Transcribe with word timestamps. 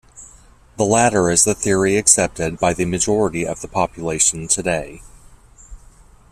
The 0.77 0.83
latter 0.83 1.29
is 1.29 1.43
the 1.43 1.53
theory 1.53 1.95
accepted 1.95 2.57
by 2.57 2.73
the 2.73 2.85
majority 2.85 3.45
of 3.45 3.61
the 3.61 3.67
population 3.67 4.47
today. 4.47 5.03